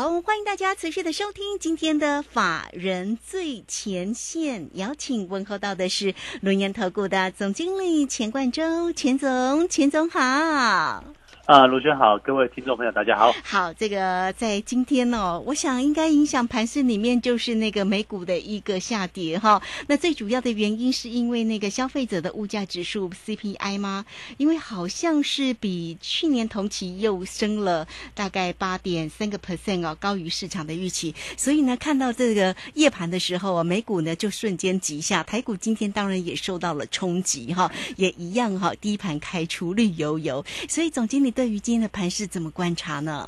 [0.00, 11.04] 好，欢迎大家持续的收听今天的法人最前线，邀请问候到的是轮研投顾的总经理钱冠洲，钱总，钱总好。
[11.50, 13.34] 啊，卢轩好，各位听众朋友，大家好。
[13.42, 19.60] 好，这个在今天呢，我想应该影响盘市里面就是那个美股的一个下跌哈。
[19.88, 24.06] 那最主要的原因是因为那个消费者的物价指数 CPI 吗？
[24.36, 31.12] 因为好像是比去年同期又升了大概八点三个 percent 哦，高于市场的预期。
[31.36, 40.44] 所以呢，看到这个夜盘的时候啊，美股呢就瞬间急下，台股今天当然也受到了冲击哈，也一样哈，低盘开出绿油油。
[40.68, 41.34] 所以总经理。
[41.40, 43.26] 对于今天的盘势怎么观察呢？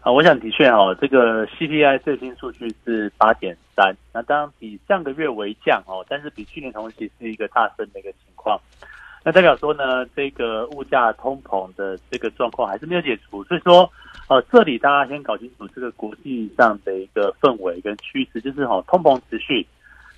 [0.00, 8.60] 啊，我想的确哦，这个 CPI 最新数据是八点三，那当然比上个月为降哦，但是比去年同期是一个大升的一个情况。
[9.24, 13.88] 那代表说呢，这个物价通膨的这个状况还是没有解除，所以说，
[14.28, 19.64] 呃，这里大家先搞清楚这个国际上的一个氛围跟趋势，就是哈，通膨持续，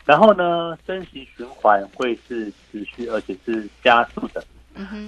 [0.06, 4.42] 然后呢，升息循环会是持续而且是加速的。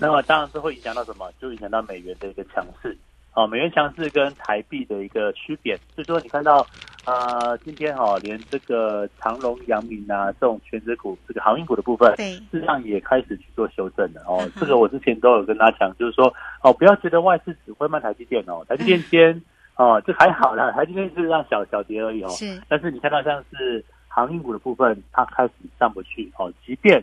[0.00, 1.30] 那么当然是会影响到什么？
[1.40, 2.96] 就影响到美元的一个强势。
[3.32, 5.76] 哦，美元强势跟台币的一个区别。
[5.94, 6.66] 所以说，你看到
[7.06, 14.20] 呃，今天哈，连这个长隆、阳明啊这种全职股，这个航运股的部分，对，事实上也开始去做修正了。
[14.26, 19.40] 哦，这个我之前都有跟大家讲，就是说哦，不要觉得外资只会卖台积电哦，台积电先
[19.76, 22.28] 哦，这还好啦， 台积电是让小小跌而已哦。
[22.30, 22.60] 是。
[22.68, 27.00] 但是你看到像是航运股的部分，它开始上不去哦，即便。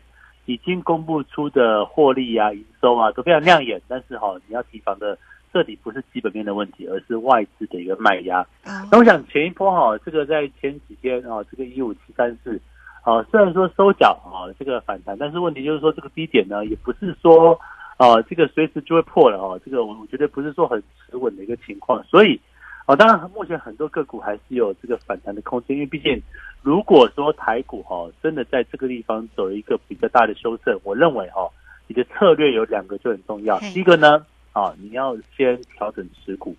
[0.48, 5.18] 已经公布出的获利啊、营收啊都非常亮眼，但是哈，你要提防的，
[5.54, 8.44] 这里不是基本面的问题，而是外资的一个卖压。
[8.90, 12.60] 那我想前一波哈，这个在前几天啊，这个一五七三四，
[13.04, 17.60] 啊，虽然说收脚啊，这个反弹，但是问题就是说这个低点呢，也不是说
[17.98, 22.40] 啊，这个随时就会破了哦，这个我我觉得不是说很持稳的一个情况，所以。
[22.88, 26.18] 哦，当然，目前很多个股还是有这个反弹的空间，因为毕竟，
[26.62, 31.50] 如果说台股哈真的在这个地方走一个比较大的修正，我认为哈，
[31.88, 33.60] 你的策略有两个就很重要。
[33.60, 36.56] 第一个呢，啊，你要先调整持股，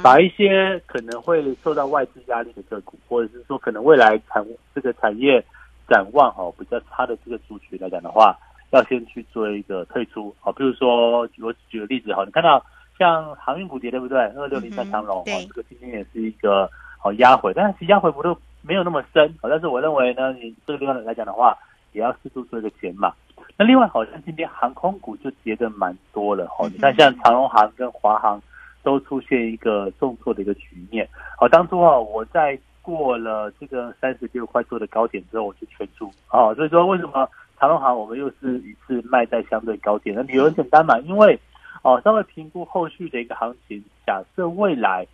[0.00, 5.44] 把一些可能会受到外资压力的个股，或者是说可能未来产这个产业
[5.88, 8.38] 展望哈比较差的这个族群来讲的话，
[8.70, 10.32] 要先去做一个退出。
[10.38, 12.64] 好，比如说我举个例子哈，你看到。
[12.98, 14.18] 像航运股跌对不对？
[14.36, 21.56] 二六零三长龙哦，这个今天也是一个好压回，但是压回不都没有那么深但是我认为呢，你这个地方来讲的话，
[21.92, 23.12] 也要适度做一个减码。
[23.56, 28.40] 那另外好像今天航空股就跌的蛮多了哦，你看像长龙航跟华航
[28.82, 31.08] 都出现一个重挫的一个局面。
[31.38, 36.54] 好，当初啊，我在过了这个三十六块多的高点之后，我就全出哦。
[36.54, 37.28] 所以说为什么
[37.58, 40.14] 长龙航我们又是一次卖在相对高点？
[40.14, 41.36] 那理由很简单嘛，因为。
[41.84, 45.06] 哦，稍微评估后续的一个行情，假设未来，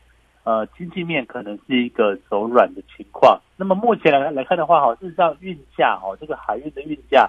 [0.44, 3.40] 呃，经济面可能是一个走软的情况。
[3.56, 7.28] 那么目前来来看的话，哈，事实上运价，哦，这个海运的运价，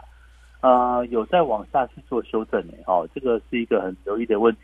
[0.62, 4.62] 呃，有在往下去做修正呢，哦，这个是一个很留意的问题。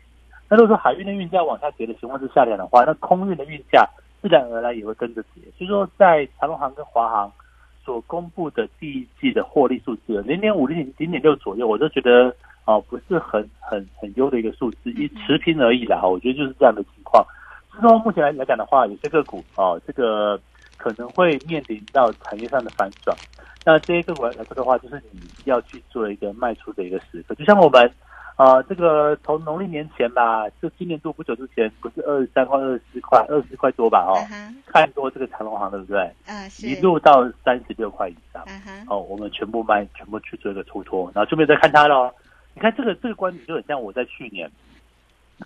[0.48, 3.84] 那如果说海运的运价往下跌的情况之下的话，那空运的运价
[4.22, 5.42] 自然而然也会跟着跌。
[5.58, 7.32] 所以说，在长隆航跟华航
[7.84, 12.32] 所公布的第一季的获利数字，零点五零零点六左右，我都觉得。
[12.68, 15.96] 哦，不是很很很优的一个数字，一持平而已啦。
[15.96, 17.24] 哈，我觉得就是这样的情况。
[17.72, 20.38] 是说目前来来讲的话，有些个股哦，这个
[20.76, 23.16] 可能会面临到产业上的反转。
[23.64, 27.34] 那这些个股来说的话，就是你要去做一个卖出的一个时刻。
[27.36, 27.90] 就像我们
[28.36, 34.04] 啊，这个从农历年前吧，就今年度不久之前，不是二十三块、二十四块、二十块多吧？
[34.06, 34.12] 哦，
[34.66, 36.00] 看多这个长隆行，对不对？
[36.26, 38.44] 啊，一路到三十六块以上。
[38.88, 42.12] 哦，我们全部卖，全部去做一个出脱，然后就没有再看它了。
[42.58, 44.50] 你看这个这个观点就很像我在去年，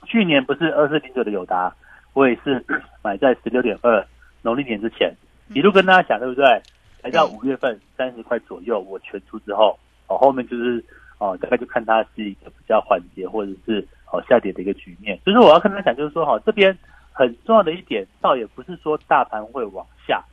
[0.06, 1.70] 去年不是二四零九的友达，
[2.14, 2.64] 我也是
[3.04, 4.02] 买在十六点二
[4.40, 5.14] 农历年之前，
[5.50, 6.46] 一路跟大家讲对不对？
[7.02, 10.82] 来到五月份三十块左右，我全出之后，哦后面就是
[11.18, 15.20] 哦大概就看它是一个比较缓跌或者是哦下跌的一个局面。
[15.22, 16.74] 所以说我要跟他讲就是说哈，这边
[17.12, 20.24] 很重要的一点，倒也不是说大盘会往下，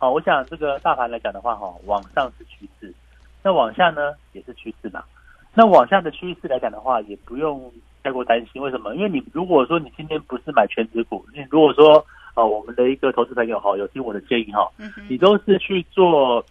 [0.00, 2.92] 哦我想这个大盘来讲的话哈，往上是趋势，
[3.40, 5.04] 那往下呢也是趋势嘛。
[5.54, 7.72] 那往下的趋势来讲的话，也不用
[8.02, 8.60] 太过担心。
[8.60, 8.94] 为什么？
[8.96, 12.04] 因为你如果说你今天不是买全指股，你如果说
[12.34, 14.68] 呃，我们的一个投资朋友哈，有听我的建议哈，
[15.08, 16.44] 你都是去做，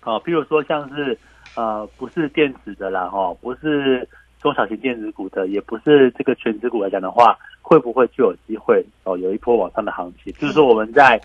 [0.00, 1.18] 啊，比如说像是
[1.56, 4.06] 呃，不是电子的啦哈，不是
[4.38, 10.30] 中小型电子股的，也不是这个全指股来讲的话，会不会就有机会哦，有一波往上的行情？
[10.34, 11.18] 就是说我们在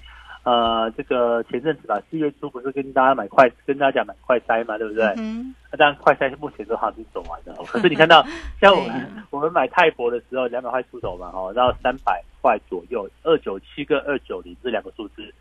[0.43, 5.05] 呃这个前阵子吧，四月初不是跟大家买快跟大家讲买快筛嘛，对不对？
[5.17, 8.23] 嗯那当然快筛目前都行情走完了， 可是你看到
[8.61, 15.33] 像我们、我们买泰博的时候，两百块出头嘛，哦，到三百块左右，二九七跟二九零这两个数字，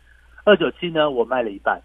[0.43, 1.79] 二九七呢我卖了一半，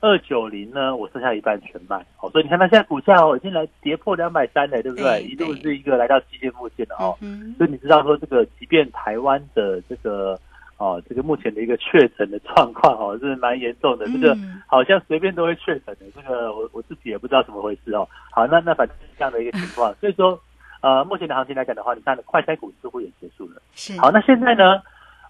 [0.00, 5.04] 二九零呢我剩下一半全卖，哦，所以你看它现在股价哦已经来跌破两百三了，对不对？
[5.04, 10.36] 对一路是一个来到基线附近了哦，嗯所以你知道说这个，即便台湾的这个
[10.78, 18.08] 哦，这个目前的一个确诊的状况哦是蛮严重的，这个嗯好像随便都会确诊的，这个我我自己也不知道怎么回事哦。
[18.30, 20.40] 好，那那反正是这样的一个情况，所以说
[20.80, 23.60] 呃，目前的行情来讲的话，你看快筛股似乎也结束了。
[23.74, 24.80] 是好，那现在呢？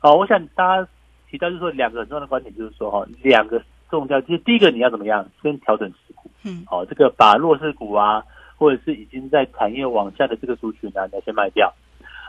[0.03, 0.89] 哦，我想大家
[1.31, 3.61] 提到就是说两个很重要的观点，就是说哈、哦，两个
[3.91, 6.31] 重要，就是第一个你要怎么样，先调整持股。
[6.45, 8.23] 嗯哦，这个把弱势股啊，
[8.57, 11.73] 或者是已经在产业往下的这个族群呢，你要先卖掉。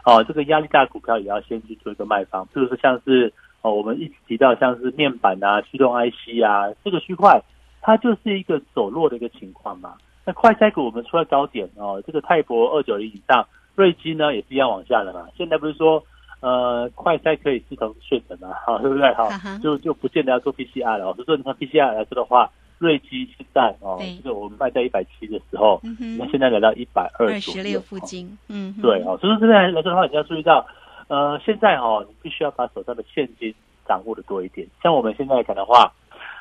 [0.05, 3.31] 哦，这个压力大的股票也要先去做一个卖方，这个是像是
[3.61, 7.41] 哦，我们一直提到像是面板啊、驱动 IC 啊这个区块，
[7.81, 9.95] 它就是一个走弱的一个情况嘛。
[10.25, 15.27] 那快筛股我们出来高点哦，这个泰博二九零以上，瑞基呢也是一样往下的嘛。
[15.35, 16.03] 现在不是说
[16.41, 19.13] 呃快筛可以视同确诊嘛，好、对不对？
[19.13, 21.07] 哈就就不见得要做 PCR 了。
[21.09, 22.49] 我是说你看 PCR 来说的话，
[22.79, 25.79] 瑞基现在哦对，这个我们卖在一百七的时候，
[26.17, 30.65] 那现在来到一百二二左右十六附哦近，嗯哼，对哦，所以说这边来说的话，你要注意到，
[31.09, 33.53] 呃，现在哦，你必须要把手上的现金
[33.87, 34.67] 掌握的多一点。
[34.81, 35.93] 像我们现在来讲的话，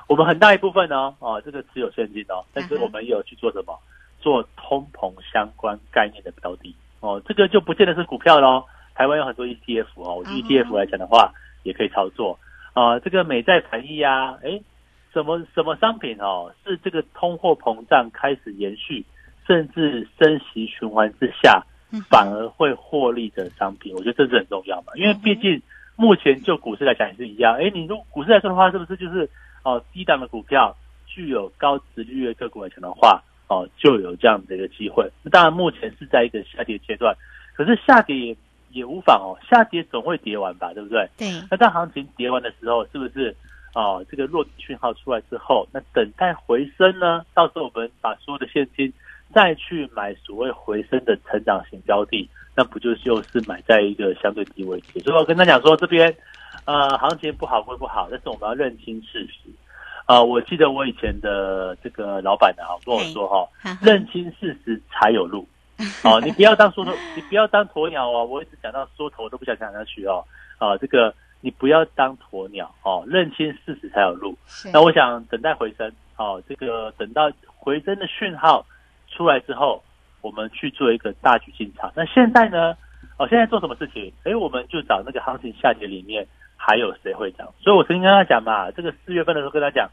[0.07, 3.79] 我们很大一部分呢，哦，这个持有现金哦，但是我们也有去做什么？
[4.21, 6.75] 做通膨相关概念的标的。
[7.01, 8.65] 哦，这个就不见得是股票喽。
[8.97, 11.33] 台湾有很多 ETF 哦，我 ETF 来讲的话，
[11.63, 12.37] 也可以操作。
[12.73, 14.61] 啊、这个美债反益啊，诶，
[15.19, 19.05] 什么什么商品哦，是这个通货膨胀开始延续，
[19.49, 21.61] 甚至升息循环之下，
[22.09, 24.93] 反而会获利的商品，我觉得这是很重要嘛。
[24.95, 25.61] 因为毕竟
[25.97, 29.29] 目前就股市来讲也是一样，哎，你如果股市来说的话，是不是就是
[29.65, 30.73] 哦低档的股票
[31.05, 35.11] 具有高值率的个股来讲的话，哦就有这样的一个机会。
[35.25, 37.13] 那当然目前是在一个下跌阶段，
[37.57, 38.37] 可是下跌也
[38.71, 41.09] 也无妨哦，下跌总会跌完吧，对不对？
[41.19, 43.35] 对，那当行情跌完的时候，是不是
[43.75, 47.25] 哦这个落地讯号出来之后，那等待回升呢？
[47.35, 48.93] 到时候我们把所有的现金
[49.35, 55.01] 再去买所谓回升的成长型标的，那不就又是买在一个相对低位置？
[55.01, 56.15] 所以我跟他讲说，这边
[56.65, 59.51] 呃行情不好归不好，但是我们要认清事实。
[60.07, 63.47] 啊、我记得我以前的这个老板呢、啊，跟我说哈、
[63.83, 65.47] 认清事实才有路。
[66.03, 68.25] 哦，你不要当缩头，你不要当鸵鸟哦。
[68.25, 70.25] 我一直讲到缩头，我都不想讲下去哦。
[70.57, 74.37] 啊，这个你不要当鸵鸟哦，认清事实才有路。
[74.47, 78.67] 是那我想等待回升，哦，这个等到回升的讯号
[79.09, 79.83] 出来之后，
[80.21, 81.93] 我们去做一个大举进场。
[81.95, 82.77] 那现在呢？
[83.17, 84.13] 哦，现在做什么事情？
[84.25, 86.27] 诶，我们就找那个行情下跌里面
[86.57, 87.49] 还有谁会涨。
[87.61, 89.89] 所以我曾经跟他讲嘛，这个四月份的时候跟他讲，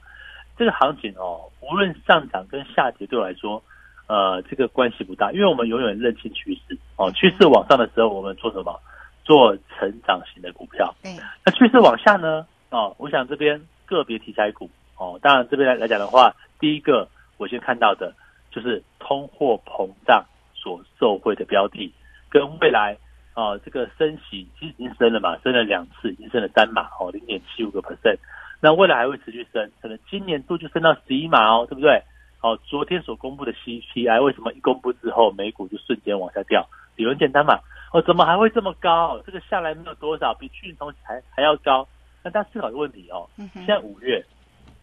[0.57, 3.63] 这个行情哦，无论上涨跟下跌对我来说，
[4.07, 7.11] 呃，这个关系不大，因为我们永远认清趋势哦。
[7.11, 8.79] 趋势往上的时候，我们做什么？
[9.25, 10.95] 做成长型的股票。
[11.03, 11.11] 对，
[11.43, 12.45] 那趋势往下呢？
[12.69, 18.13] 哦，我想这边个别题材股哦，当然这边来来讲的话，第一个我先看到的
[18.51, 21.91] 就是通货膨胀所受惠的标的，
[22.29, 22.97] 跟未来
[23.33, 28.17] 哦这个升息其实已经升了嘛，升了两次，已经升了三码哦，零点七五个 percent，
[28.61, 32.01] 那未来还会持续升，可能今年度就升到十一码哦，对不对？
[32.41, 36.67] 哦，昨天所公布的 CPI 为什么一公布之后美股就瞬间往下掉？
[36.95, 37.59] 理由很简单嘛，
[37.93, 39.19] 哦，怎么还会这么高？
[39.25, 41.87] 这个下来没有多少，比去年同期还还要高。
[42.23, 44.23] 那大家思考一个问题哦，现在五月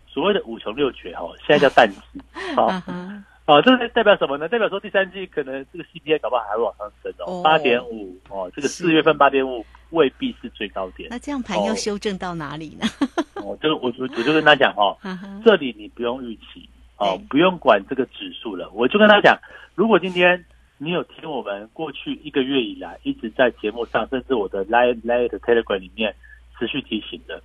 [0.07, 2.21] 所谓的五穷六绝哦，现在叫淡季，
[2.57, 2.83] 哦
[3.45, 4.49] 哦，这个代表什么呢？
[4.49, 12.87] 代表说第三季可能这个 CPI 搞不好还会往上升哦哦，八点五哦，这个四月份八点五未必是最高点那这样盘要哦修正到哪里呢？
[13.42, 13.59] 哦。
[13.61, 14.97] 这个我我我就跟他讲哦，
[15.45, 18.71] 这里你不用预期哦，不用管这个指数了。
[18.71, 19.37] 我就跟他讲，
[19.75, 20.42] 如果今天
[20.82, 26.12] 你有听我们过去一个月以来一直在节目上，甚至我的 Line Line 的 Telegram 里面
[26.58, 27.40] 持续提醒的，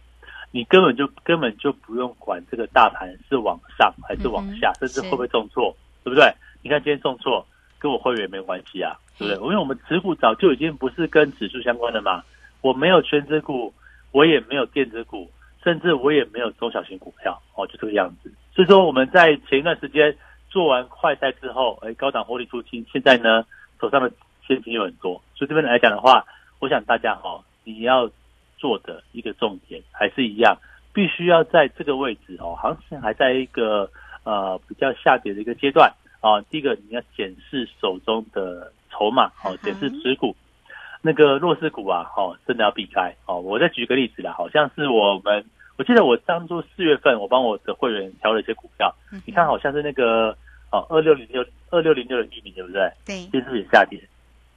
[0.50, 6.34] 你根本就根本就不用管这个大盘是往上还是往下，嗯甚至会不会重挫，对不对？
[6.64, 7.46] 你看今天重挫，
[7.78, 9.44] 跟我会员没关系啊，对不对？
[9.44, 12.24] 因为我们持股早就已经不是跟指数相关的嘛，
[12.62, 13.72] 我没有全指股，
[14.12, 15.30] 我也没有电子股，
[15.64, 18.34] 甚至我也没有中小型股票，哦，就这个样子。
[18.56, 20.18] 所以说我们在前一段时间
[20.50, 23.46] 做完快赛之后，哎，高档获利出清，现在呢
[23.80, 24.12] 手上的
[24.48, 26.26] 现金有很多，所以这边来讲的话，
[26.60, 28.10] 我想大家哈、哦，你要
[28.58, 30.58] 做的一个重点还是一样，
[30.94, 33.90] 必须要在这个位置哦，行情还在一个
[34.24, 36.42] 呃比较下跌的一个阶段啊。
[36.50, 40.36] 第一个你要检视手中的筹码，哦，检视持股，
[41.02, 43.40] 那个弱势股啊，哦，真的要避开哦。
[43.42, 45.46] 我再举个例子啦，好像是我们，
[45.78, 48.94] 我记得我当初四月份我帮我的会员挑了一些股票，
[49.26, 50.36] 你看好像是那个
[50.72, 52.92] 哦二六零六二六零六的玉米，对不对？
[53.06, 54.00] 对，这是不是也下跌？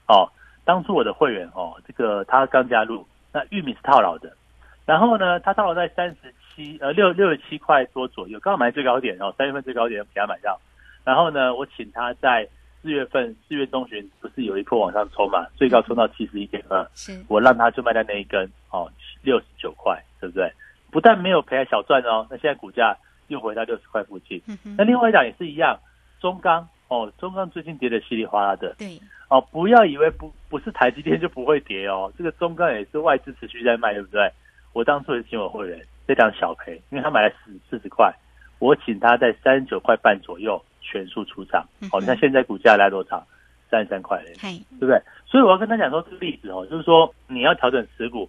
[0.09, 0.29] 哦，
[0.65, 3.07] 当初我的会员哦，这个他刚加入。
[3.33, 4.37] 那玉米是套牢的，
[4.85, 10.61] 然后呢，他套牢在三十七呃六六十七块多左右，刚好买最高点哦，三月份最高点给他买到，
[11.05, 12.49] 然后呢，我请他在
[12.83, 18.91] 四月份四月中旬不是有一波往上冲嘛，最高冲到七十一点二，是我让他就卖在那一根哦
[19.23, 20.53] 六十九块，对不对？
[20.91, 22.97] 不但没有赔小赚哦，那现在股价
[23.29, 24.43] 又回到六十块附近，
[24.77, 25.79] 那另外一档也是一样，
[26.21, 29.01] 中钢哦，中钢最近跌的稀里哗啦的，对。
[29.29, 34.31] 哦，不要以为不不是台积电就不会跌哦，这个中钢也是外资持续在卖，对不对？
[34.73, 38.13] 我当初也请我会员这档小赔，因为他买了四四十块，
[38.59, 41.65] 我请他在三十九块半左右全数出场。
[41.93, 43.25] 哦，你看现在股价来多少？
[43.71, 44.35] 三十三块嘞，
[44.81, 45.01] 对不对？
[45.25, 48.29] 所以我要跟他讲说这个例子哦，就是说你要调整持股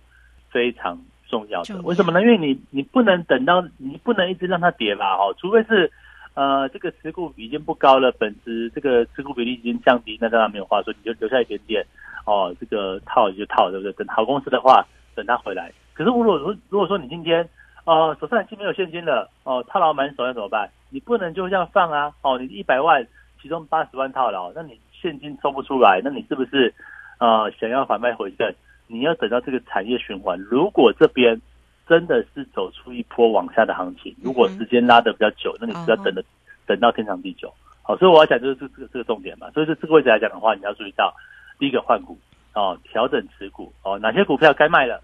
[0.52, 0.96] 非常
[1.32, 2.22] 重要的，为什么呢？
[2.22, 5.92] 因为你你不能等到你不能一直让它跌吧，哦，除非是。
[6.34, 11.86] 呃，这个持股已经不高了，本值这个持股比例已经降低，那当然没有话说，你就留下一点点
[12.26, 13.92] 哦，这个套就套，对不对？
[13.92, 15.74] 等好公司的话，等它回来。
[15.94, 17.50] 可是如果如如果说你今天
[17.84, 20.70] 呃手上已经没有现金了，哦套牢满手要怎么办？
[20.90, 23.06] 你不能就这样放啊，哦你一百万
[23.42, 26.74] 其中八十万套牢，那你现金抽不出来，那你是不是
[27.20, 28.50] 呃想要反败回正？
[28.92, 31.42] 你要等到这个产业循环，如果这边。
[31.90, 36.24] 真的是走出一波往下的行情，如果时间拉的比较久，那你是要等的，
[36.66, 37.54] 等到天长地久。
[37.82, 39.52] 好，所以我要讲就是这这个这个重点嘛。
[39.52, 41.14] 所以说这个位置来讲的话，你要注意到
[41.60, 42.18] 第一个换股
[42.54, 45.02] 哦，调整持股哦，哪些股票该卖了，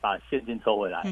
[0.00, 1.02] 把现金抽回来；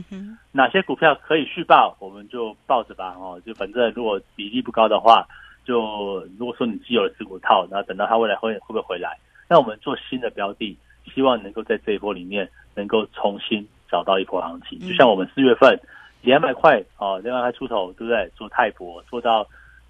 [0.52, 3.38] 哪些股票可以续报，我们就抱着吧哦。
[3.44, 5.26] 就反正如果比例不高的话，
[5.66, 9.18] 就如果说你既有的持股套，然后等到它未来会会不会回来，
[9.50, 13.66] 那我们做新的标的，希望能够在这一波里面能够重新。
[13.90, 15.76] 找到一波行情，就像我们四月份
[16.22, 18.30] 两百块哦，两百块出头，对不对？
[18.36, 19.44] 做泰博做到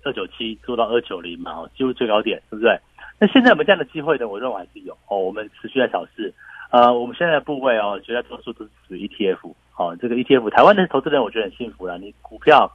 [0.04, 2.80] 二九七，做到二九零嘛，哦，几乎最高点，对不对？
[3.18, 4.26] 那现在有没有这样的机会呢？
[4.26, 5.18] 我认为还是有哦。
[5.18, 6.32] 我们持续在尝试，
[6.70, 11.98] 呃，我们现在的部位哦，绝大多数都是属于 ETF，哦，这个 ETF，台湾的投资人我觉得很幸福了。
[11.98, 12.72] 你股票，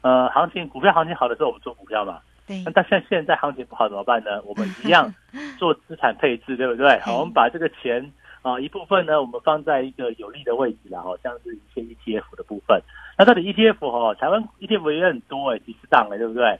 [0.00, 2.62] 呃，行情股票行情好的时候，我们做股票嘛，对。
[2.64, 4.42] 那但像现在行情不好怎么办呢？
[4.46, 5.12] 我们一样
[5.58, 6.98] 做资产配置，对不对？
[7.00, 8.12] 好，我们把这个钱。
[8.42, 12.82] 啊，一部分呢，我们放在一个有利的位置啦，好像是一些 ETF 的部分。
[13.16, 16.58] 那到底 ETF 哈，台湾 ETF 也很多哎，几十档了，对不对？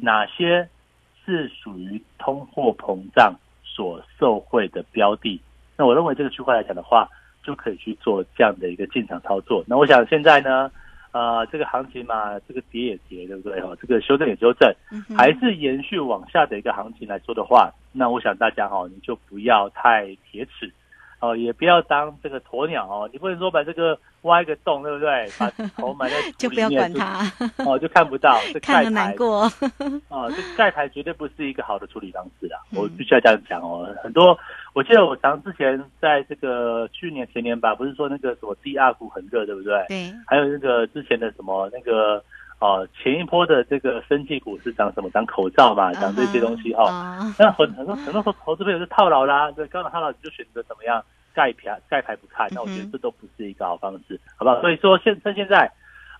[0.00, 0.68] 哪些
[1.26, 5.40] 是属于通货膨胀所受惠的标的？
[5.76, 7.08] 那我认为这个区块来讲的话，
[7.42, 9.64] 就可以去做这样的一个进场操作。
[9.66, 10.70] 那我想现在呢，
[11.14, 13.60] 呃，这个行情嘛，这个跌也跌，对不对？
[13.60, 14.68] 哦，这个修正也修正，
[15.16, 20.68] 还是延续往下的一个行情来说的话，那我想大家哈，你就不要太铁齿。
[21.24, 25.28] 哦，也不要当这个鸵鸟哦，你不能说把这个挖一个洞，对不对？
[25.38, 27.20] 把头埋在就不要管它
[27.64, 28.38] 哦，就看不到。
[28.60, 29.42] 看了难过
[30.08, 32.58] 哦，这盖牌绝对不是一个好的处理方式啦！
[32.74, 33.88] 我必须要这样讲哦。
[34.02, 34.36] 很多，
[34.74, 39.84] 我记得我常之前在这个去年前年吧，不是说那个什么第二股很热，对不对？
[39.88, 40.12] 对。
[40.26, 42.22] 还有那个之前的什么那个
[42.64, 45.10] 哦，前一波的这个生技股是讲什么？
[45.10, 46.84] 讲口罩嘛，讲这些东西哈。
[47.38, 51.04] 那很很多很多候投资朋友是套牢啦，对，刚刚套牢你就选择怎么样？
[51.34, 54.60] 盖牌盖牌不看，那我觉得这都不是一个好方式，好不好？
[54.62, 55.70] 所以说现趁现在，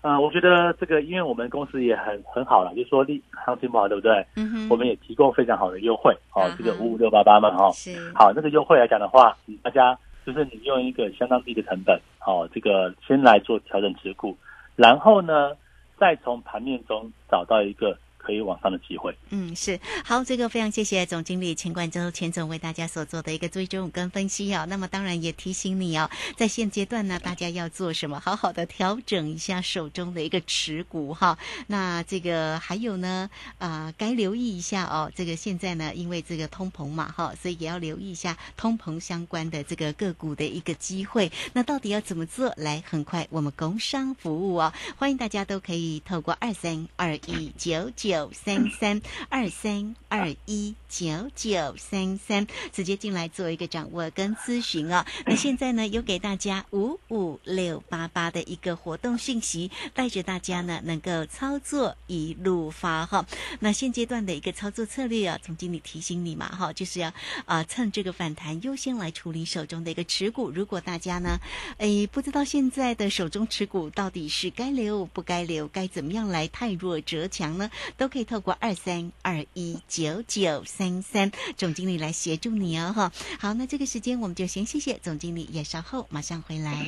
[0.03, 4.23] 呃，我觉得这个，因为我们公司也很很好了，就说利行情不好，对不对？
[4.35, 4.69] 嗯哼。
[4.69, 7.71] 我们也提供非常好的优惠，哦，这个五五六八八嘛，哈。
[7.71, 8.13] 是。
[8.13, 14.37] 好，那个优惠来讲的话，大家就是你用一个相当低的成本，哦，这个先来做调整持股，
[14.75, 15.53] 然后呢，
[15.97, 17.97] 再从盘面中找到一个。
[18.25, 24.65] 可以往上的机会，嗯，是好，这个非常谢谢总经理钱冠洲钱总为大家所做的一个追踪跟分析啊。
[24.65, 28.19] 那么当然也提醒你哦，在现阶段呢，大家要做什么？
[28.19, 31.37] 好好的调整一下手中的一个持股哈。
[31.67, 33.29] 那这个还有呢，
[33.59, 35.11] 啊，该留意一下哦。
[35.15, 41.31] 这个现在呢，因为这个通膨嘛哈，所以也要留意一下通膨相关的这个个股的一个机会。
[41.53, 42.51] 那到底要怎么做？
[42.57, 48.14] 来，很快我们工商服务哦，欢迎大家都可以透过二三二一九九。
[48.15, 55.05] 九三三二三二一九九三三，直接进来做一个掌握跟咨询哦。
[55.25, 63.25] 那现在呢，有给大家五五六八八的一个活动讯息，带着大家呢能够操作一路发哈。
[63.59, 67.11] 那现阶段的一个操作策略啊，总经理提醒你嘛哈，就是要
[67.43, 70.49] 啊趁这个反弹优先来处理手中的一个持股。
[70.49, 71.37] 如果大家呢，
[71.79, 77.69] 哎不知道现在的手中持股到底是该留不该留，该怎么样来太弱折强呢？
[77.97, 83.11] 都都可以透过二三二一九九三三总经理来协助你哦哈。
[83.39, 86.85] 好，那这个时间我们就先谢谢总经理，也稍后马上回来。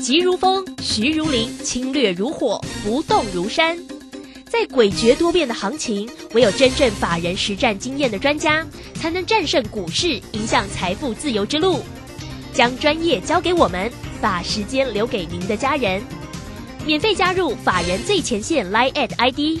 [0.00, 3.76] 急如风，徐如林，侵略如火，不动如山。
[4.48, 11.80] 在诡谲多变的行情，唯有真正法人实战经验的专家，才能战胜股市，迎向财富自由之路。
[12.54, 16.00] 将专业交给我们，把时间留给您的家人。
[16.86, 19.60] 免费加入法人最前线 Line at ID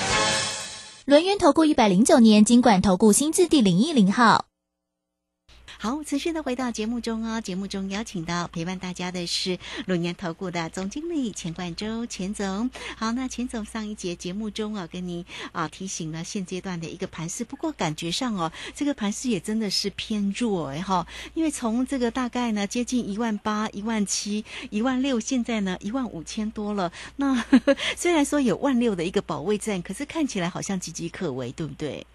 [1.11, 4.50] 轮源投顾一百零九年金管投顾新字第零一零号。
[5.83, 7.41] 好，持续的回到节目中哦。
[7.41, 9.57] 节目中邀请到陪伴大家的是
[9.87, 12.69] 龙年投顾的总经理钱冠周，钱总。
[12.95, 26.93] 好，那钱总上一节节目中啊，跟你啊提醒了现阶段的一个盘势，不过感觉上哦，这个盘势也真的是偏弱哎哈，因为从这个大概呢接近一万八、一万七、一万六，现在呢一万五千多了。
[27.15, 32.05] 那呵 呵虽然说有万六的一个保卫战，可是看起来好像岌岌可危，对不对？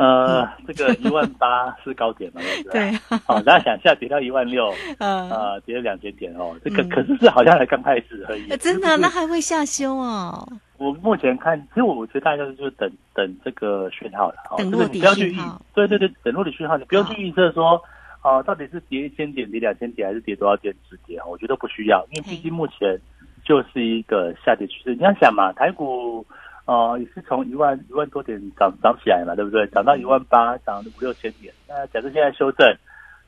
[0.00, 2.40] 呃，这个一万八是高点嘛？
[2.72, 2.90] 对？
[3.26, 6.56] 好，大家想下跌到一万六，呃，跌了两千点哦。
[6.64, 8.48] 这个可是是好像才刚开始而已。
[8.56, 10.48] 真的，那还会下修哦。
[10.78, 14.36] 我目前看，其实我觉得大家就是等等这个讯号了。
[14.56, 15.60] 等落底讯号。
[15.74, 17.78] 对对对，等落底讯号，你不用去预测说，
[18.22, 21.20] 哦，到底是跌一千点、跌两千点，还是跌多少点止跌？
[21.28, 22.98] 我觉得不需要，因为毕竟目前
[23.44, 24.94] 就是一个下跌趋势。
[24.94, 26.24] 你要想嘛，台股。
[26.70, 29.66] 哦，也是从一万一万多点涨涨起来嘛，对不对？
[29.74, 31.52] 涨到一万八，涨五六千点。
[31.68, 32.64] 那假设现在修正，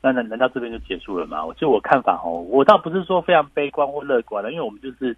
[0.01, 1.45] 那难难道这边就结束了吗？
[1.45, 5.13] 我就我看法哦，我倒不是说非常悲观或乐观的，因为我们就是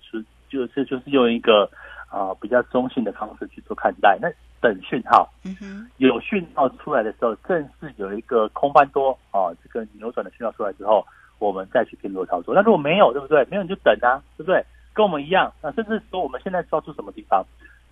[0.50, 1.70] 就是就是用一个
[2.10, 4.18] 啊比较中性的方式去做看待。
[4.20, 4.28] 那
[4.60, 11.06] 等讯号，嗯哼，有讯号出来的时候，正是有一个空翻多哦，这个扭转的讯号出来之后，
[11.38, 12.56] 我们再去拼多操作。
[12.56, 13.46] 那如果没有，对不对？
[13.52, 14.66] 没有你就等啊，对不对？
[14.96, 17.46] 跟我们一样，那甚至说我们现在抓住什么地方？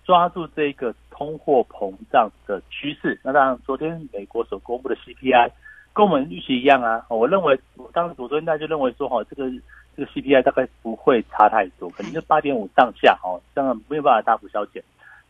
[0.04, 5.50] 抓住这个通货膨胀的趋势，那当然，昨天美国所公布的 CPI
[5.92, 7.04] 跟我们预期一样啊。
[7.08, 9.50] 我认为，我当时昨天大家就认为说，哈，这个
[9.96, 14.82] 这个 CPI 大概不会差太多，可能就八点五上下，哦，这样没有办法大幅削减。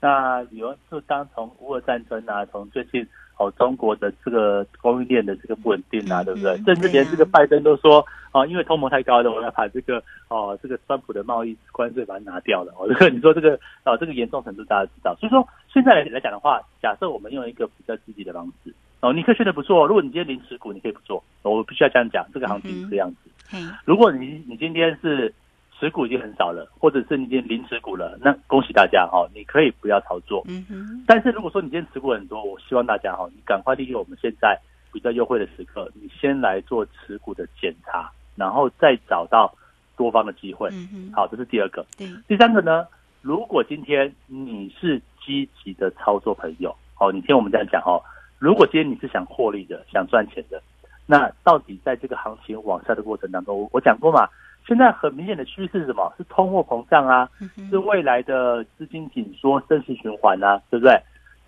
[0.05, 3.07] 那有就当从乌俄战争啊，从最近
[3.39, 6.55] 哦中国的这个供应链的这个不稳定啊，对不对？
[6.65, 8.05] 甚至连这个拜登都说。
[8.35, 12.75] 哦，因为通膨太高了，我要把这个哦，这个川普的贸易关税把它拿掉了。
[12.77, 15.15] 哦，这个你说这个哦，这个严重程度大家知道。
[15.21, 19.87] 所以说现在来来讲的话，假设我们用一个比较积极的方式哦，你可以选择不做。
[19.87, 21.23] 如果你今天临时股，你可以不做。
[21.43, 23.31] 我必须要这样讲，这个行情是这样子。
[23.55, 23.71] 嗯。
[23.85, 25.33] 如果你你今天是
[25.79, 30.43] 持股已经很少了，或者是你已经零持股了，那恭喜大家哈，你可以不要操作。
[30.49, 31.05] 嗯哼。
[31.07, 34.59] 但是如果说你今天持股很多，我希望大家哈，你赶快利用我们现在
[34.93, 38.11] 比较优惠的时刻，你先来做持股的检查。
[38.37, 39.55] 然后再找到
[39.97, 40.69] 多方的机会，
[41.15, 41.87] 好，这是第二个。
[42.27, 42.85] 第三个呢？
[43.23, 48.03] 如果今天你是积极的操作朋友，哦，你听我们这样讲哦。
[48.41, 50.61] 如果今天你是想获利的、想赚钱的，
[51.07, 54.29] 那到底在这个行情往下的过程当中，我讲过嘛？
[54.67, 56.13] 现在很明显的趋势是什么？
[56.19, 57.29] 是通货膨胀啊，
[57.71, 60.99] 是未来的资金紧缩、升息循环啊，对不对？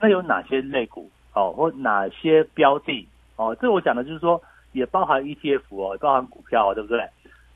[0.01, 3.57] 那有哪些类股哦，或哪些标的哦？
[3.61, 4.41] 这我讲的就是说。
[4.73, 7.01] 也包含 ETF 哦，也包含股票，对不对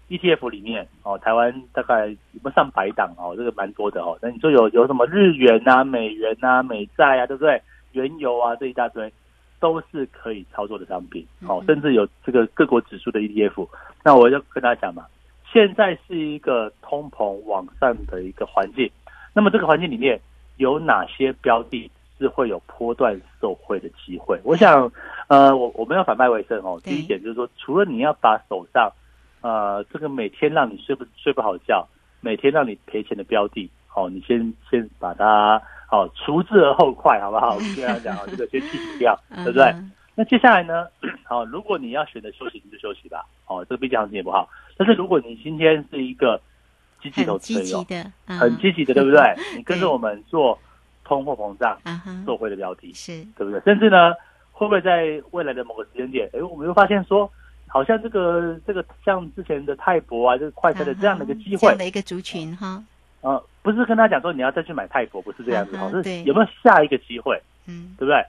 [0.08, 2.06] ？ETF 里面哦，台湾大概
[2.42, 4.16] 有上百档哦，这个蛮多的哦。
[4.22, 7.60] 那你说有有什么日元啊、美元啊、美债啊，对不对？
[7.92, 9.12] 原油啊这一大堆
[9.58, 13.68] 都是可以操作的商品哦，甚至有这个各国指数的 ETF。
[14.02, 15.04] 那我就跟大家讲嘛，
[15.52, 18.90] 现在是一个通膨往上的一个环境，
[19.32, 20.20] 那么这个环境里面
[20.56, 24.38] 有哪些标的是会有波段受惠的机会？
[24.44, 24.90] 我想，
[25.28, 26.80] 呃，我我们要反败为胜哦。
[26.84, 28.92] 第一点就是说，除了你要把手上，
[29.40, 31.88] 呃，这个每天让你睡不睡不好觉，
[32.20, 37.54] 每天让你赔钱的标的，好、你先先把它好、除之而后快，好不好？
[37.54, 39.74] 我们这样讲哦，这个先剔除掉， 对不对？
[40.20, 40.86] 嗯那接下来呢？
[41.24, 43.24] 好，如果你要选择休息，你就休息吧。
[43.46, 44.46] 哦，这个毕竟行情也不好。
[44.76, 46.38] 但是如果你今天是一个
[47.02, 49.34] 积极投资朋友，极的，嗯很积极的，对不对？
[49.56, 50.58] 你跟着我们做
[51.04, 53.60] 通货膨胀啊哈，受惠的标题，是对不对？
[53.62, 54.12] 甚至呢，
[54.52, 57.30] 会不会在未来的某个时间点，哎，我们又发现说，
[57.66, 62.82] 好像这个这个像之前的泰博啊，这个快车的这样的一个机会这样，的一个族群哈，
[63.22, 67.40] 呃，不是跟他讲说你要再去买泰博，不是这样子，哦，是有没有下一个机会？
[67.66, 68.22] 嗯对不对？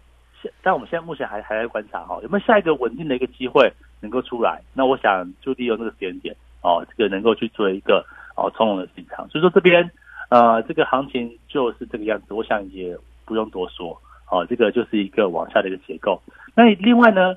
[0.61, 4.61] 但我们现在目前还还在观察哈、有没有下一个稳定的一个机会能够出来？
[4.73, 9.27] 那我想就利用这个时间点哦，这个能够去做一个哦从容的进场。
[9.29, 9.89] 所以说这边
[10.29, 13.99] 呃这个行情就是这个样子，我想也不用多说
[14.29, 16.21] 哦，这个就是一个往下的一个结构。
[16.55, 17.35] 那另外呢，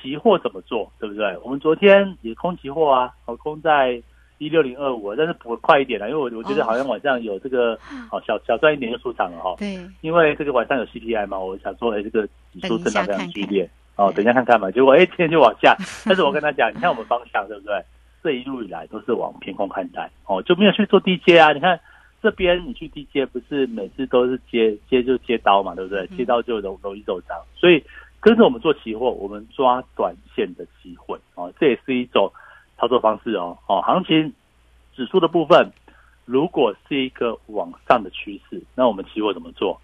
[0.00, 0.92] 期货怎么做？
[0.98, 1.36] 对不对？
[1.44, 4.02] 我们昨天也空期货啊，哦空在。
[4.38, 7.78] 一六零二五，但是补快一点了，因为我我觉得好像晚上有这个，
[8.10, 14.70] 哦小小赚一点就出场了哈、对，因为这个晚上有 CPI 嘛，我想说，哎，这个指数震荡非常剧烈，哦，等一下看看嘛。
[14.70, 17.82] 结果哎，今天就往下， 但是我跟他讲，你看我们方向对不对？
[18.22, 21.52] 这一路以来都是往偏空看待，哦，就没有去做低阶啊。
[21.52, 21.78] 你看
[22.22, 26.08] 这边你去低阶，不是每次都是接接就接刀嘛，对不对？
[26.10, 26.16] 嗯。
[26.16, 27.84] 接刀就容容易受伤，所以
[28.20, 32.32] 跟着我们做期货，我们抓短线的机会，哦，这也是一种
[32.84, 34.30] 操作方式哦，哦，行情
[34.94, 35.72] 指数的部分。
[36.26, 39.80] 如果是一个往上的趋势，那我们期货怎么做？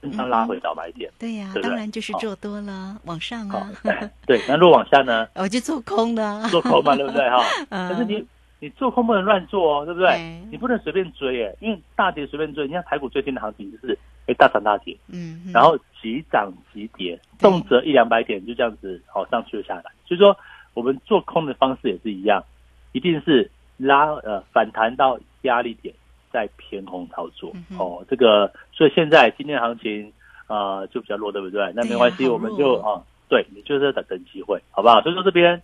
[0.00, 1.10] 正常拉回倒买点。
[1.18, 5.26] 对呀，当然就是做多了，往上好啊，，对，那如果往下呢？
[5.34, 7.42] 我就做空了，做空嘛，对不对哈？
[7.70, 8.24] 嗯但是你
[8.60, 10.42] 你做空不能乱做哦，对不对对？
[10.52, 12.68] 你不能随便追耶，因为大跌随便追。
[12.68, 19.84] 你看台股最近的行情就是，哎，大涨大跌，嗯，嗯然后急涨急跌，动辄一两百点就这样子好上去又下来。
[20.06, 20.36] 所以说，
[20.78, 22.44] 我们做空的方式也是一样，
[22.92, 25.92] 一定是拉呃反弹到压力点
[26.32, 28.04] 再偏空操作哦。
[28.08, 30.12] 这个所以现在今天行情
[30.46, 31.72] 呃就比较弱，对不对？
[31.74, 35.00] 那没关系，好我们就啊、对你就是要等等机会，好不好？
[35.02, 35.60] 所以说这边。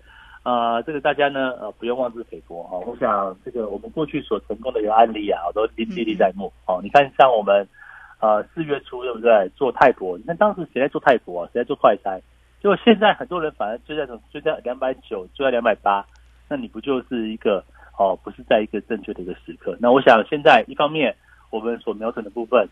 [0.47, 6.53] 呃，这个大家呢，呃，不用妄自菲薄哈、我想这个我们过去所成功的一个案例啊，我都历历历在目。
[6.67, 7.67] 哦，你看像我们
[8.21, 9.49] 呃四月初对不对？
[9.57, 11.49] 做泰博，你看当时谁在做泰博啊？
[11.55, 12.21] 谁在做快筛？
[12.65, 16.03] 就现在很多人反而追在追在两百九，追在两百八，
[16.49, 17.63] 那你不就是一个
[17.99, 19.77] 哦，不是在一个正确的一个时刻？
[19.79, 21.15] 那我想现在一方面
[21.51, 22.67] 我们所瞄准的部分，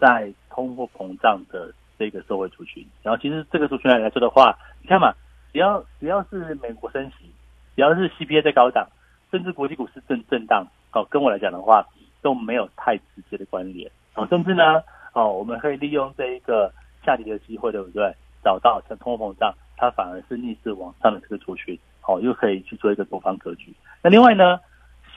[0.00, 5.14] 在通货膨胀的这个社会族群，然后其实这个族群来来说的话，你看嘛，
[5.52, 7.30] 只要只要是美国升息，
[7.76, 8.88] 只要是 CPI 在高档，
[9.30, 11.86] 甚至国际股市震震荡，哦，跟我来讲的话
[12.20, 13.88] 都没有太直接的关联。
[14.16, 14.82] 哦，甚至呢，
[15.12, 16.72] 哦，我们可以利用这一个
[17.04, 18.12] 下跌的机会，对不对？
[18.46, 23.74] 找到像通货膨胀，它反而是逆势往上的这个族群，哦，又可以去做一个多方格局。
[24.04, 24.60] 那另外呢，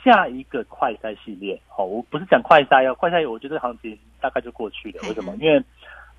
[0.04, 5.02] 下一个快筛系列，哦，我不是讲快筛哦，快筛我觉得行情大概就过去了。
[5.04, 5.36] 为什么？
[5.36, 5.64] 因为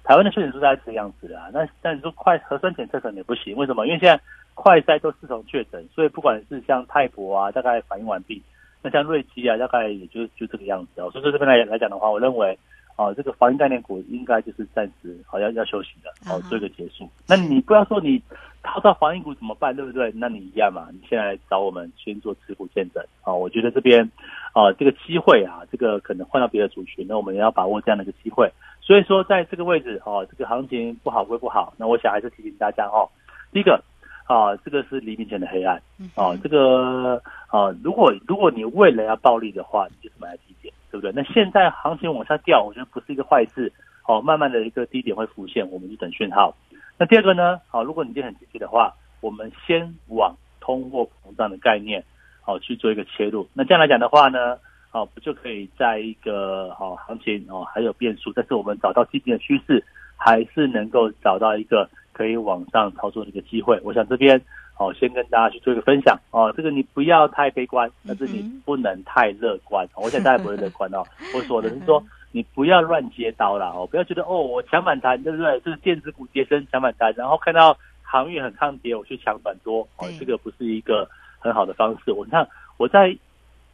[0.04, 1.48] 台湾的确诊数大概这个样子的啊。
[1.52, 3.88] 那但你说快核酸检测可能也不行，为什么？
[3.88, 4.22] 因为现在
[4.54, 8.40] 快筛都是从确诊，所以不管是像泰博啊，大概反应完毕。
[8.82, 11.10] 那像瑞基啊，大概也就就这个样子哦。
[11.10, 12.56] 所以说这边来来讲的话，我认为
[13.00, 17.08] 哦，这个防疫概念股应该就是暂时好、像要休息的哦啊哈，做一个结束。
[17.26, 18.20] 那你不要说你
[18.62, 20.12] 套到防疫股怎么办，对不对？
[20.14, 24.04] 那你一样嘛，你现在来找我们先做持股见证啊、我觉得这边
[24.52, 28.52] 啊、这个机会啊，这个可能换到别的族群，那我们也要把握这样的一个机会。
[28.82, 33.08] 所以说，在这个位置哦，这个行情不好归不好，那我想还是提醒大家哦，
[33.50, 33.82] 第一个
[34.26, 35.80] 啊，这个是黎明前的黑暗。
[35.98, 41.12] 嗯哦，这个啊，如果如果你为了要暴利的话，你就是买在低点，对不对？
[41.14, 43.72] 那现在行情往下掉，我觉得不是一个坏事。
[44.09, 46.53] 哦，慢慢的一个低点会浮现，我们就等讯号。
[46.98, 47.61] 那第二个呢？
[47.68, 52.03] 好、如果你今天很积极的话，我们先往通货膨胀的概念，
[52.40, 53.48] 好、去做一个切入。
[53.55, 54.57] 那这样来讲的话呢，
[54.90, 59.85] 哦，不就可以在一个哦行情哦还有变数，但是我们找到积极的趋势，
[60.16, 63.79] 还是能够找到一个可以往上操作的一个机会。
[63.85, 64.40] 我想这边
[64.80, 66.50] 哦，先跟大家去做一个分享哦。
[66.56, 69.86] 这个你不要太悲观，但是你不能太乐观。
[69.94, 71.04] 我想大家不会乐观哦。
[71.34, 75.60] 我说的是说，你不要乱接刀啦哦，不要觉得哦，我抢反弹，对不对？
[75.60, 81.06] 这是电子股跌升抢反弹，然后看到航运很抗跌，我去抢反多哦，这个不是一个
[81.38, 82.12] 很好的方式。
[82.12, 83.14] 我看我在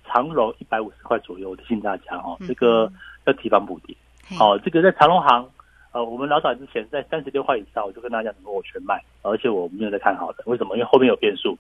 [0.05, 2.91] 长荣一百五十块左右，我提醒大家哦，这个
[3.27, 3.97] 要提防补跌。
[4.29, 5.49] 嘿哦，这个在长隆行，
[5.97, 10.77] 呃，我们老早之前在三十六块以上，我就跟大家讲说我全卖，而且我没有在看好的，为什么？
[10.77, 11.57] 因为后面有变数。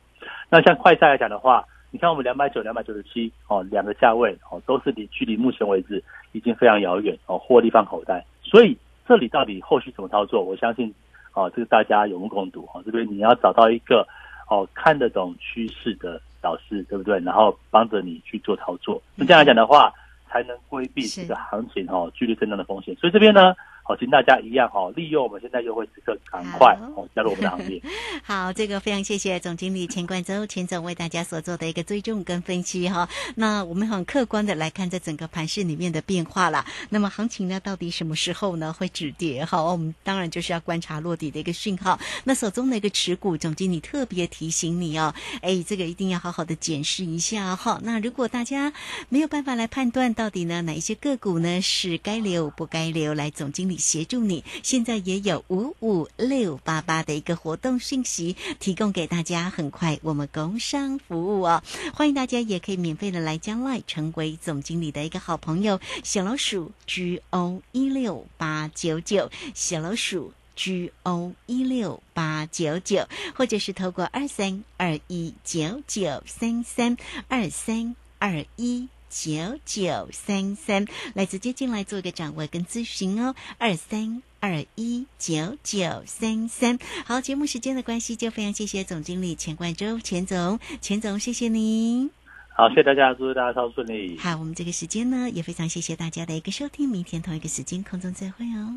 [0.50, 8.22] 那像快赛来讲的话，你看我们两百九、两百九十七哦，两个价位哦，都是离距离目前为止已经非常遥远哦，获利放口袋。
[8.42, 8.76] 所以
[9.08, 10.42] 这里到底后续怎么操作？
[10.44, 10.94] 我相信
[11.32, 12.82] 哦，这个大家有目共睹哦。
[12.84, 14.06] 这边你要找到一个
[14.50, 17.18] 哦看得懂趋势的导师，对不对？
[17.20, 19.02] 然后帮着你去做操作。
[19.14, 19.90] 那这样来讲的话，
[20.28, 22.94] 才能规避这个行情哦剧烈震荡的风险。
[22.96, 23.54] 所以这边呢。
[23.88, 27.80] 好，请大家一样哈，利用我们现在优惠时刻，赶快哦加入我们的行列。
[28.24, 33.08] 好，这个非常谢谢总经理钱冠洲钱总为大家所做的一个追踪跟分析哈。
[33.36, 36.66] 那我们很客观的来看这整个盘市里面的变化了。
[36.90, 39.44] 那么行情呢，到底什么时候呢会止跌？
[39.44, 41.96] 哈，我们当然就是要观察落底的一个讯号。
[42.24, 47.80] 那手中的一个持股，总经理特别提醒你哦，哎，这个一定要好好的检视一下哈。
[47.84, 48.72] 那如果大家
[49.10, 53.75] 没有办法来判断到底呢哪一些个股呢是该留不该留，来总经理。
[53.76, 59.50] 协助你，现在也有五五六八八的一个活动信息提供给大家。
[59.50, 61.62] 很快我们工商服务哦，
[61.94, 65.80] 欢迎大家也可以免费的来将来成为总经理的一个好朋友。
[66.02, 76.96] 小老鼠 G O 一六八九九，小老鼠 G O 一六八九九，或者是透过二三二一九九三三
[77.28, 78.88] 二三二一。
[79.08, 86.78] 九九三三，来直接进来做一个掌握跟咨询哦，二三二一九九三三。
[87.04, 92.10] 好，节目时间的关系，就非常谢谢总经理钱冠洲钱总，钱总谢谢您。
[92.54, 94.16] 好，谢谢大家，祝大家超顺利。
[94.18, 98.76] 好，我们这个时间呢，也非常谢谢大家的一个收听，明天同一个时间空中再会哦。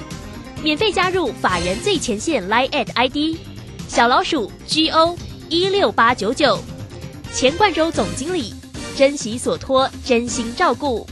[0.63, 3.35] 免费加入法人最前线 Line at ID
[3.87, 5.17] 小老鼠 G O
[5.49, 6.59] 一六八九九，
[7.33, 8.53] 钱冠洲总经理，
[8.95, 11.07] 珍惜所托，真心照顾。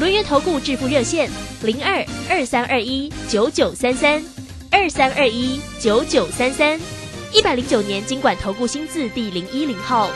[0.00, 1.30] 轮源投顾致富热线
[1.62, 4.24] 零二二三二一九九三三
[4.70, 6.80] 二三二一九九三三，
[7.30, 10.10] 一百零九年经管投顾新字第零一零号。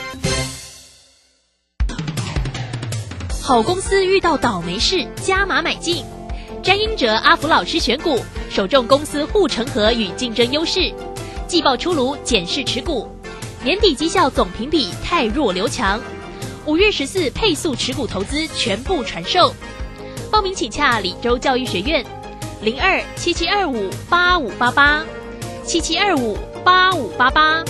[3.39, 6.03] 好公司遇到倒霉事，加码买进。
[6.63, 8.19] 詹英哲阿福老师选股。
[8.49, 10.91] 首重公司护城河与竞争优势，
[11.47, 13.07] 季报出炉检视持股，
[13.63, 16.01] 年底绩效总评比太弱留强，
[16.65, 19.53] 五月十四配速持股投资全部传授，
[20.31, 22.05] 报名请洽李州教育学院，
[22.61, 25.03] 零二七七二五八五八八，
[25.63, 27.63] 七七二五八五八八。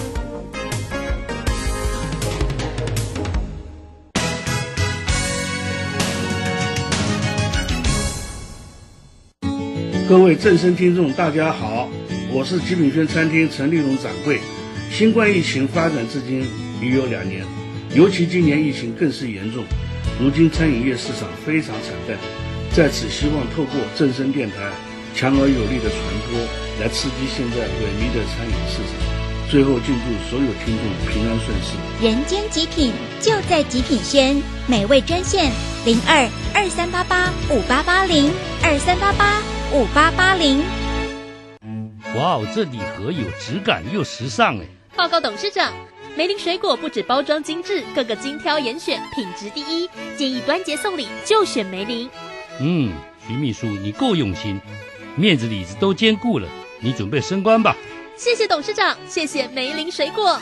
[10.08, 11.90] 各位正声听众，大家好，
[12.32, 14.40] 我是极品轩餐厅陈立荣掌柜。
[14.90, 16.48] 新冠疫情发展至今
[16.82, 17.44] 已有两年，
[17.94, 19.66] 尤其今年疫情更是严重，
[20.18, 22.18] 如今餐饮业市场非常惨淡。
[22.74, 24.72] 在此，希望透过正声电台
[25.14, 26.00] 强而有力的传
[26.32, 26.40] 播，
[26.80, 29.52] 来刺激现在萎靡的餐饮市场。
[29.52, 32.08] 最后，敬祝所有听众平安顺遂。
[32.08, 35.52] 人间极品就在极品轩，美味专线
[35.86, 38.32] 零二二三八八五八八零
[38.64, 39.44] 二三八八。
[39.74, 40.64] 五八八零，
[42.16, 44.66] 哇哦，这礼盒有质感又时尚哎！
[44.96, 45.74] 报告董事长，
[46.16, 52.10] 梅林水果不止包装精致，各个精挑严选，品质第一，建议端节送礼就选梅林。
[52.62, 52.94] 嗯，
[53.28, 54.58] 徐秘书你够用心，
[55.18, 56.48] 面子里子都兼顾了，
[56.80, 57.76] 你准备升官吧？
[58.16, 60.40] 谢谢董事长，谢谢梅林水果，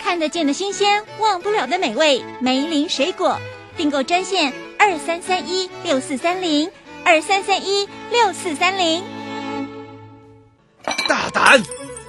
[0.00, 3.38] 看得见的新鲜，忘不了的美味，梅林水果
[3.76, 6.68] 订购专线二三三一六四三零。
[7.10, 9.02] 二三三一六四三零，
[11.08, 11.62] 大胆！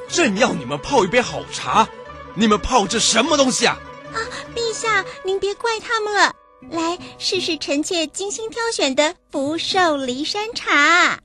[0.10, 1.88] 朕要你们泡一杯好茶，
[2.34, 3.80] 你们泡这什么东西啊？
[4.14, 4.20] 啊，
[4.54, 6.34] 陛下，您别怪他们了。
[6.70, 11.18] 来试试臣妾精心挑选的福寿梨山茶。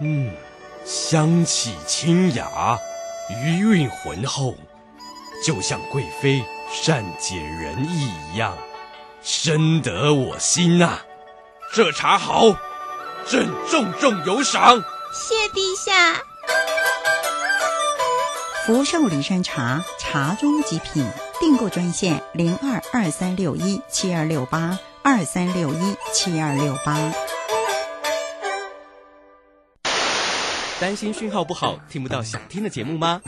[0.00, 0.32] 嗯，
[0.86, 2.78] 香气清雅，
[3.44, 4.54] 余韵浑厚，
[5.44, 8.56] 就像贵妃善解人意一样，
[9.22, 11.00] 深得我心呐。
[11.72, 12.56] 这茶好，
[13.26, 14.82] 朕重重有赏。
[15.12, 16.22] 谢陛下。
[18.64, 21.06] 福寿梨山茶，茶中极品。
[21.38, 26.96] 订购专线零二二三六一七二六八二三六一七二六八。
[30.80, 33.20] 担心讯号不好，听不到想听的节目吗？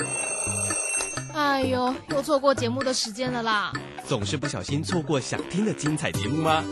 [1.34, 3.72] 哎呦，又错过节目的时间了啦！
[4.06, 6.64] 总是不小心错过想听的精彩节目吗？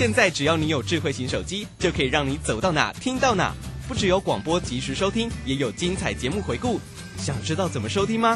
[0.00, 3.54] 现在只要你有智慧型手机，就可以让你走到哪听到哪。
[3.86, 6.80] 不只有广播及时收听，也有精彩节目回顾。
[7.18, 8.28] 想知道怎么收听吗？